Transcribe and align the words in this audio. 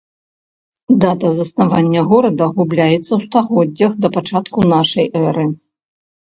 Дата 1.03 1.29
заснавання 1.39 2.01
горада 2.11 2.47
губляецца 2.55 3.03
ў 3.13 3.19
стагоддзях 3.27 3.91
да 4.07 4.13
пачатку 4.17 4.59
нашай 4.75 5.07
эры. 5.27 5.47